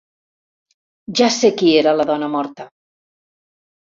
[1.19, 2.65] Ja sé qui era la dona morta!